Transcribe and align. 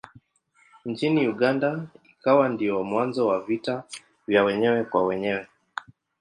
Nchini 0.85 1.27
Uganda 1.27 1.85
ikawa 2.19 2.49
ndiyo 2.49 2.83
mwanzo 2.83 3.27
wa 3.27 3.39
vita 3.41 3.83
vya 4.27 4.43
wenyewe 4.43 4.83
kwa 4.83 5.05
wenyewe. 5.07 5.47